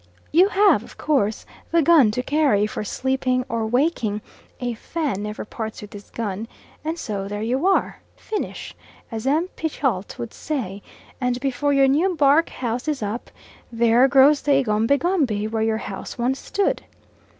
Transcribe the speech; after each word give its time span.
You 0.31 0.49
have, 0.49 0.83
of 0.83 0.97
course, 0.97 1.45
the 1.69 1.83
gun 1.83 2.09
to 2.09 2.23
carry, 2.23 2.65
for 2.65 2.83
sleeping 2.83 3.45
or 3.47 3.67
waking 3.67 4.21
a 4.59 4.73
Fan 4.73 5.21
never 5.21 5.45
parts 5.45 5.79
with 5.83 5.93
his 5.93 6.09
gun, 6.09 6.47
and 6.83 6.97
so 6.97 7.27
there 7.27 7.43
you 7.43 7.67
are 7.67 7.99
"finish," 8.15 8.73
as 9.11 9.27
M. 9.27 9.49
Pichault 9.55 10.17
would 10.17 10.33
say, 10.33 10.81
and 11.21 11.39
before 11.39 11.71
your 11.71 11.87
new 11.87 12.15
bark 12.15 12.49
house 12.49 12.87
is 12.87 13.03
up, 13.03 13.29
there 13.71 14.07
grows 14.07 14.41
the 14.41 14.53
egombie 14.53 14.97
gombie, 14.97 15.47
where 15.47 15.61
your 15.61 15.77
house 15.77 16.17
once 16.17 16.39
stood. 16.39 16.81